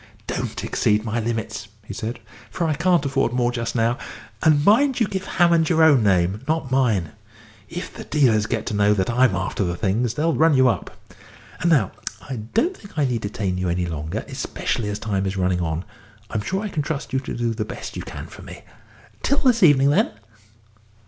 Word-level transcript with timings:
"Don't 0.25 0.63
exceed 0.63 1.05
my 1.05 1.19
limits," 1.19 1.67
he 1.85 1.93
said, 1.93 2.19
"for 2.49 2.65
I 2.65 2.73
can't 2.73 3.05
afford 3.05 3.33
more 3.33 3.51
just 3.51 3.75
now; 3.75 3.99
and 4.41 4.65
mind 4.65 4.99
you 4.99 5.05
give 5.05 5.25
Hammond 5.25 5.69
your 5.69 5.83
own 5.83 6.01
name, 6.01 6.41
not 6.47 6.71
mine. 6.71 7.11
If 7.69 7.93
the 7.93 8.03
dealers 8.03 8.47
get 8.47 8.65
to 8.65 8.73
know 8.73 8.95
I'm 9.09 9.35
after 9.35 9.63
the 9.63 9.75
things, 9.75 10.15
they'll 10.15 10.33
run 10.33 10.55
you 10.55 10.67
up. 10.67 10.89
And 11.59 11.69
now, 11.69 11.91
I 12.27 12.37
don't 12.37 12.75
think 12.75 12.97
I 12.97 13.05
need 13.05 13.21
detain 13.21 13.59
you 13.59 13.69
any 13.69 13.85
longer, 13.85 14.25
especially 14.27 14.89
as 14.89 14.97
time 14.97 15.27
is 15.27 15.37
running 15.37 15.61
on. 15.61 15.85
I'm 16.31 16.41
sure 16.41 16.63
I 16.63 16.69
can 16.69 16.81
trust 16.81 17.13
you 17.13 17.19
to 17.19 17.35
do 17.37 17.53
the 17.53 17.63
best 17.63 17.95
you 17.95 18.01
can 18.01 18.25
for 18.25 18.41
me. 18.41 18.63
Till 19.21 19.37
this 19.37 19.61
evening, 19.61 19.91
then." 19.91 20.09